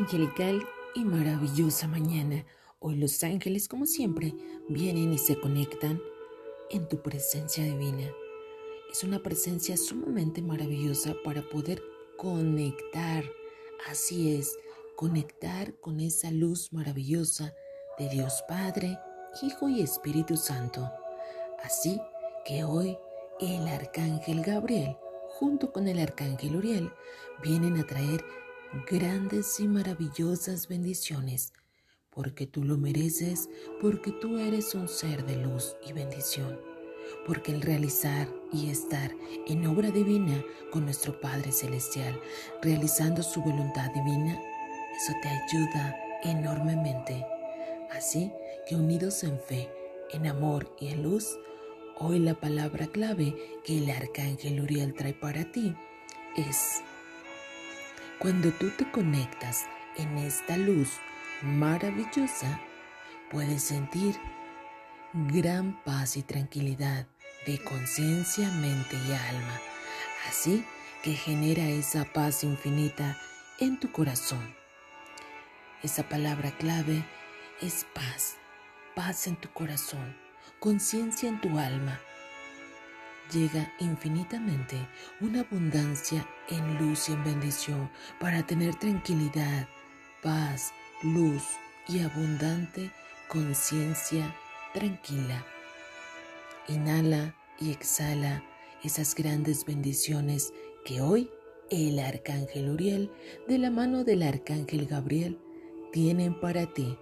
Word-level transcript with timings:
angelical 0.00 0.66
y 0.94 1.04
maravillosa 1.04 1.86
mañana. 1.86 2.46
Hoy 2.78 2.96
los 2.96 3.22
ángeles, 3.22 3.68
como 3.68 3.84
siempre, 3.84 4.34
vienen 4.66 5.12
y 5.12 5.18
se 5.18 5.38
conectan 5.38 6.00
en 6.70 6.88
tu 6.88 7.02
presencia 7.02 7.64
divina. 7.64 8.10
Es 8.90 9.04
una 9.04 9.22
presencia 9.22 9.76
sumamente 9.76 10.40
maravillosa 10.40 11.14
para 11.22 11.42
poder 11.42 11.82
conectar. 12.16 13.24
Así 13.90 14.34
es, 14.34 14.56
conectar 14.96 15.74
con 15.80 16.00
esa 16.00 16.30
luz 16.30 16.72
maravillosa 16.72 17.54
de 17.98 18.08
Dios 18.08 18.42
Padre, 18.48 18.98
Hijo 19.42 19.68
y 19.68 19.82
Espíritu 19.82 20.38
Santo. 20.38 20.90
Así 21.62 22.00
que 22.46 22.64
hoy 22.64 22.96
el 23.38 23.68
arcángel 23.68 24.40
Gabriel, 24.40 24.96
junto 25.28 25.74
con 25.74 25.88
el 25.88 25.98
arcángel 25.98 26.56
Uriel, 26.56 26.90
vienen 27.42 27.76
a 27.76 27.86
traer 27.86 28.24
grandes 28.88 29.58
y 29.58 29.66
maravillosas 29.66 30.68
bendiciones, 30.68 31.52
porque 32.10 32.46
tú 32.46 32.62
lo 32.62 32.78
mereces, 32.78 33.48
porque 33.80 34.12
tú 34.12 34.38
eres 34.38 34.74
un 34.74 34.88
ser 34.88 35.24
de 35.26 35.36
luz 35.36 35.76
y 35.86 35.92
bendición, 35.92 36.58
porque 37.26 37.52
el 37.52 37.62
realizar 37.62 38.28
y 38.52 38.70
estar 38.70 39.10
en 39.46 39.66
obra 39.66 39.90
divina 39.90 40.44
con 40.70 40.84
nuestro 40.84 41.20
Padre 41.20 41.50
Celestial, 41.50 42.20
realizando 42.62 43.22
su 43.22 43.40
voluntad 43.42 43.90
divina, 43.92 44.40
eso 44.96 45.12
te 45.20 45.28
ayuda 45.28 45.96
enormemente. 46.22 47.26
Así 47.90 48.30
que 48.68 48.76
unidos 48.76 49.24
en 49.24 49.38
fe, 49.40 49.68
en 50.12 50.28
amor 50.28 50.76
y 50.78 50.88
en 50.88 51.02
luz, 51.02 51.38
hoy 51.98 52.20
la 52.20 52.34
palabra 52.34 52.86
clave 52.86 53.34
que 53.64 53.78
el 53.78 53.90
arcángel 53.90 54.60
Uriel 54.60 54.94
trae 54.94 55.14
para 55.14 55.50
ti 55.50 55.74
es 56.36 56.82
cuando 58.20 58.52
tú 58.52 58.68
te 58.76 58.88
conectas 58.90 59.64
en 59.96 60.18
esta 60.18 60.58
luz 60.58 60.98
maravillosa, 61.40 62.60
puedes 63.30 63.62
sentir 63.64 64.14
gran 65.14 65.82
paz 65.84 66.18
y 66.18 66.22
tranquilidad 66.22 67.06
de 67.46 67.58
conciencia, 67.64 68.50
mente 68.50 68.96
y 69.08 69.12
alma, 69.12 69.58
así 70.28 70.66
que 71.02 71.14
genera 71.14 71.66
esa 71.66 72.04
paz 72.04 72.44
infinita 72.44 73.16
en 73.58 73.80
tu 73.80 73.90
corazón. 73.90 74.54
Esa 75.82 76.06
palabra 76.06 76.50
clave 76.58 77.02
es 77.62 77.86
paz, 77.94 78.36
paz 78.94 79.28
en 79.28 79.36
tu 79.36 79.50
corazón, 79.50 80.14
conciencia 80.58 81.26
en 81.26 81.40
tu 81.40 81.58
alma, 81.58 81.98
llega 83.30 83.72
infinitamente 83.78 84.76
una 85.20 85.40
abundancia 85.40 86.26
en 86.48 86.78
luz 86.78 87.08
y 87.08 87.12
en 87.12 87.24
bendición 87.24 87.90
para 88.18 88.46
tener 88.46 88.74
tranquilidad, 88.74 89.68
paz, 90.22 90.72
luz 91.02 91.42
y 91.88 92.00
abundante 92.00 92.90
conciencia 93.28 94.34
tranquila. 94.74 95.44
Inhala 96.68 97.34
y 97.58 97.70
exhala 97.70 98.42
esas 98.82 99.14
grandes 99.14 99.64
bendiciones 99.64 100.52
que 100.84 101.00
hoy 101.00 101.30
el 101.70 101.98
arcángel 102.00 102.70
Uriel, 102.70 103.10
de 103.46 103.58
la 103.58 103.70
mano 103.70 104.04
del 104.04 104.22
arcángel 104.22 104.86
Gabriel, 104.86 105.38
tienen 105.92 106.38
para 106.40 106.66
ti. 106.66 106.98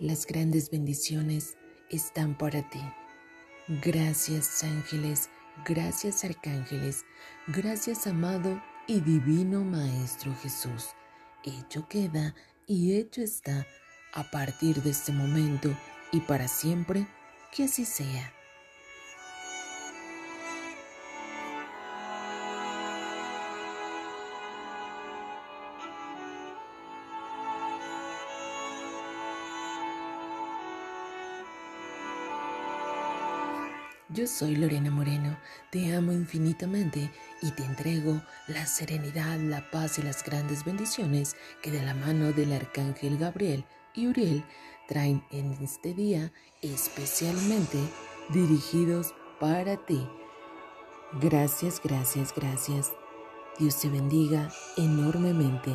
Las 0.00 0.24
grandes 0.24 0.70
bendiciones 0.70 1.58
están 1.90 2.34
para 2.38 2.66
ti. 2.70 2.80
Gracias 3.82 4.64
ángeles, 4.64 5.28
gracias 5.66 6.24
arcángeles, 6.24 7.04
gracias 7.48 8.06
amado 8.06 8.62
y 8.86 9.00
divino 9.02 9.62
Maestro 9.62 10.34
Jesús. 10.36 10.86
Hecho 11.44 11.86
queda 11.86 12.34
y 12.66 12.94
hecho 12.96 13.20
está 13.20 13.66
a 14.14 14.24
partir 14.30 14.82
de 14.82 14.88
este 14.88 15.12
momento 15.12 15.68
y 16.12 16.20
para 16.20 16.48
siempre, 16.48 17.06
que 17.54 17.64
así 17.64 17.84
sea. 17.84 18.32
Yo 34.12 34.26
soy 34.26 34.56
Lorena 34.56 34.90
Moreno, 34.90 35.38
te 35.70 35.94
amo 35.94 36.10
infinitamente 36.10 37.12
y 37.42 37.52
te 37.52 37.62
entrego 37.62 38.20
la 38.48 38.66
serenidad, 38.66 39.38
la 39.38 39.70
paz 39.70 40.00
y 40.00 40.02
las 40.02 40.24
grandes 40.24 40.64
bendiciones 40.64 41.36
que 41.62 41.70
de 41.70 41.80
la 41.80 41.94
mano 41.94 42.32
del 42.32 42.52
Arcángel 42.52 43.18
Gabriel 43.18 43.64
y 43.94 44.08
Uriel 44.08 44.44
traen 44.88 45.22
en 45.30 45.52
este 45.62 45.94
día 45.94 46.32
especialmente 46.60 47.78
dirigidos 48.30 49.14
para 49.38 49.76
ti. 49.76 50.04
Gracias, 51.20 51.80
gracias, 51.80 52.34
gracias. 52.34 52.90
Dios 53.60 53.80
te 53.80 53.90
bendiga 53.90 54.50
enormemente. 54.76 55.70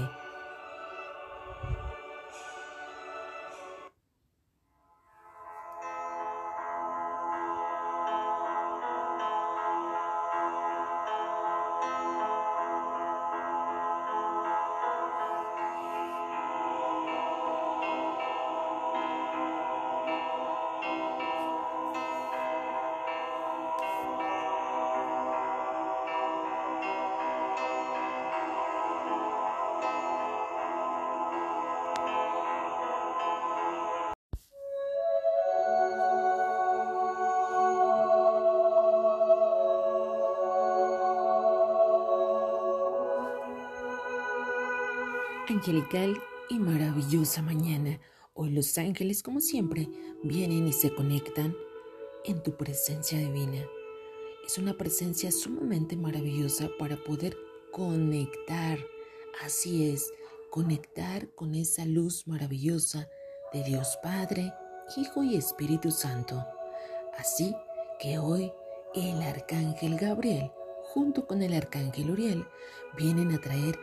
Angelical 45.53 46.21
y 46.49 46.59
maravillosa 46.59 47.41
mañana. 47.41 47.99
Hoy 48.33 48.51
los 48.51 48.77
ángeles, 48.77 49.21
como 49.23 49.39
siempre, 49.39 49.87
vienen 50.23 50.67
y 50.67 50.73
se 50.73 50.93
conectan 50.93 51.55
en 52.23 52.41
tu 52.41 52.55
presencia 52.57 53.17
divina. 53.17 53.63
Es 54.45 54.57
una 54.57 54.75
presencia 54.75 55.31
sumamente 55.31 55.95
maravillosa 55.95 56.69
para 56.79 56.97
poder 56.97 57.37
conectar. 57.71 58.79
Así 59.43 59.89
es, 59.89 60.11
conectar 60.49 61.29
con 61.35 61.55
esa 61.55 61.85
luz 61.85 62.27
maravillosa 62.27 63.09
de 63.53 63.63
Dios 63.63 63.97
Padre, 64.01 64.51
Hijo 64.97 65.23
y 65.23 65.35
Espíritu 65.35 65.91
Santo. 65.91 66.43
Así 67.17 67.55
que 67.99 68.17
hoy 68.17 68.51
el 68.93 69.21
arcángel 69.21 69.97
Gabriel, 69.97 70.51
junto 70.83 71.27
con 71.27 71.41
el 71.41 71.53
arcángel 71.53 72.11
Uriel, 72.11 72.45
vienen 72.97 73.31
a 73.33 73.41
traer 73.41 73.77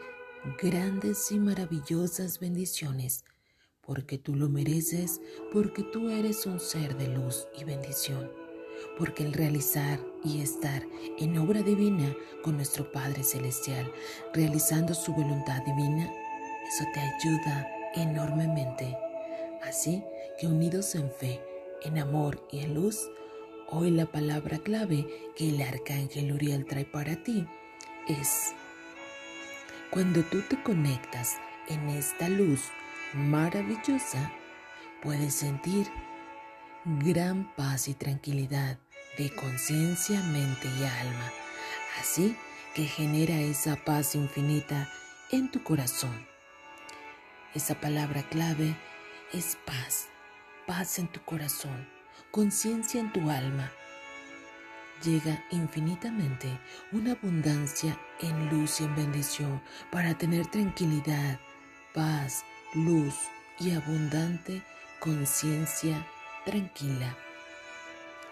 grandes 0.60 1.30
y 1.30 1.38
maravillosas 1.38 2.40
bendiciones, 2.40 3.24
porque 3.80 4.18
tú 4.18 4.34
lo 4.34 4.48
mereces, 4.48 5.20
porque 5.52 5.82
tú 5.84 6.10
eres 6.10 6.46
un 6.46 6.58
ser 6.58 6.96
de 6.96 7.08
luz 7.08 7.46
y 7.58 7.64
bendición, 7.64 8.30
porque 8.98 9.24
el 9.24 9.32
realizar 9.32 10.00
y 10.24 10.40
estar 10.40 10.82
en 11.18 11.38
obra 11.38 11.62
divina 11.62 12.12
con 12.42 12.56
nuestro 12.56 12.90
Padre 12.90 13.22
Celestial, 13.22 13.90
realizando 14.34 14.94
su 14.94 15.12
voluntad 15.12 15.62
divina, 15.64 16.12
eso 16.66 16.84
te 16.92 17.00
ayuda 17.00 17.68
enormemente. 17.94 18.96
Así 19.62 20.02
que 20.40 20.48
unidos 20.48 20.94
en 20.96 21.10
fe, 21.10 21.40
en 21.82 21.98
amor 21.98 22.44
y 22.50 22.60
en 22.60 22.74
luz, 22.74 22.98
hoy 23.68 23.92
la 23.92 24.06
palabra 24.06 24.58
clave 24.58 25.06
que 25.36 25.50
el 25.50 25.62
arcángel 25.62 26.32
Uriel 26.32 26.64
trae 26.64 26.84
para 26.84 27.22
ti 27.22 27.46
es 28.08 28.54
cuando 29.92 30.22
tú 30.22 30.40
te 30.40 30.60
conectas 30.62 31.36
en 31.68 31.90
esta 31.90 32.26
luz 32.26 32.70
maravillosa, 33.12 34.32
puedes 35.02 35.34
sentir 35.34 35.86
gran 36.86 37.54
paz 37.56 37.88
y 37.88 37.94
tranquilidad 37.94 38.78
de 39.18 39.28
conciencia, 39.34 40.22
mente 40.22 40.66
y 40.66 40.84
alma, 40.84 41.30
así 42.00 42.34
que 42.74 42.84
genera 42.84 43.38
esa 43.38 43.76
paz 43.76 44.14
infinita 44.14 44.88
en 45.30 45.50
tu 45.50 45.62
corazón. 45.62 46.26
Esa 47.54 47.78
palabra 47.78 48.22
clave 48.30 48.74
es 49.34 49.58
paz, 49.66 50.08
paz 50.66 50.98
en 51.00 51.08
tu 51.08 51.20
corazón, 51.20 51.86
conciencia 52.30 52.98
en 52.98 53.12
tu 53.12 53.28
alma. 53.28 53.70
Llega 55.04 55.44
infinitamente 55.50 56.60
una 56.92 57.12
abundancia 57.12 57.98
en 58.20 58.48
luz 58.50 58.80
y 58.80 58.84
en 58.84 58.94
bendición 58.94 59.60
para 59.90 60.16
tener 60.16 60.46
tranquilidad, 60.46 61.40
paz, 61.92 62.44
luz 62.74 63.14
y 63.58 63.72
abundante 63.72 64.62
conciencia 65.00 66.06
tranquila. 66.44 67.16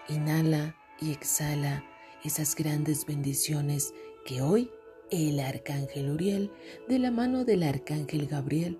Inhala 0.07 0.73
y 1.01 1.11
exhala 1.11 1.83
esas 2.23 2.55
grandes 2.55 3.05
bendiciones 3.05 3.93
que 4.25 4.41
hoy 4.41 4.71
el 5.09 5.41
arcángel 5.41 6.11
Uriel, 6.11 6.51
de 6.87 6.99
la 6.99 7.11
mano 7.11 7.43
del 7.43 7.63
arcángel 7.63 8.27
Gabriel, 8.27 8.79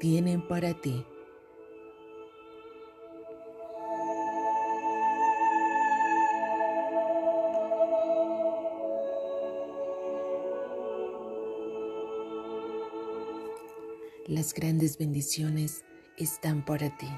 tienen 0.00 0.46
para 0.48 0.74
ti. 0.74 1.04
Las 14.28 14.52
grandes 14.52 14.98
bendiciones 14.98 15.86
están 16.18 16.62
para 16.62 16.94
ti. 16.98 17.08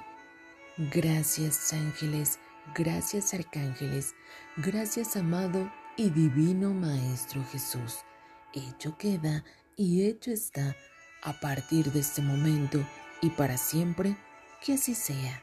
Gracias 0.93 1.73
ángeles, 1.73 2.39
gracias 2.73 3.35
arcángeles, 3.35 4.15
gracias 4.59 5.17
amado 5.17 5.73
y 5.97 6.11
divino 6.11 6.73
Maestro 6.73 7.45
Jesús. 7.51 8.05
Hecho 8.53 8.97
queda 8.97 9.45
y 9.75 10.05
hecho 10.07 10.31
está 10.31 10.77
a 11.25 11.33
partir 11.41 11.91
de 11.91 11.99
este 11.99 12.23
momento 12.23 12.79
y 13.21 13.31
para 13.31 13.57
siempre, 13.57 14.17
que 14.65 14.75
así 14.75 14.95
sea. 14.95 15.43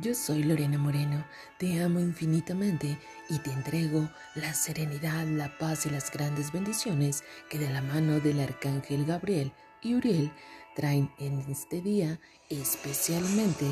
Yo 0.00 0.14
soy 0.14 0.44
Lorena 0.44 0.78
Moreno, 0.78 1.24
te 1.58 1.82
amo 1.82 1.98
infinitamente 1.98 2.96
y 3.28 3.40
te 3.40 3.50
entrego 3.50 4.08
la 4.36 4.54
serenidad, 4.54 5.26
la 5.26 5.58
paz 5.58 5.86
y 5.86 5.90
las 5.90 6.12
grandes 6.12 6.52
bendiciones 6.52 7.24
que 7.50 7.58
de 7.58 7.68
la 7.68 7.82
mano 7.82 8.20
del 8.20 8.38
Arcángel 8.38 9.04
Gabriel 9.04 9.52
y 9.82 9.96
Uriel 9.96 10.30
traen 10.76 11.10
en 11.18 11.40
este 11.50 11.80
día 11.80 12.20
especialmente 12.48 13.66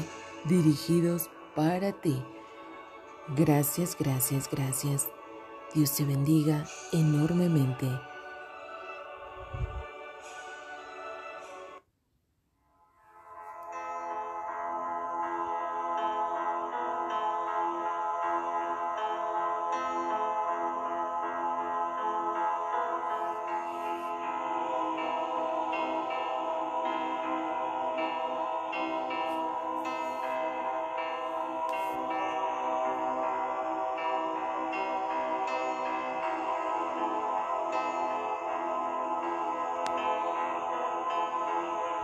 dirigidos 0.46 1.30
para 1.54 1.92
ti. 1.92 2.20
Gracias, 3.36 3.96
gracias, 3.96 4.50
gracias. 4.50 5.06
Dios 5.76 5.94
te 5.94 6.04
bendiga 6.04 6.66
enormemente. 6.92 7.86